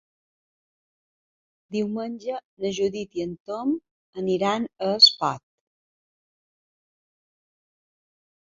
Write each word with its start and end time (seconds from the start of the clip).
Diumenge 1.75 2.39
na 2.63 2.71
Judit 2.79 3.19
i 3.19 3.23
en 3.27 3.35
Tom 3.51 3.75
iran 4.37 4.67
a 4.87 4.91
Espot. 4.97 5.47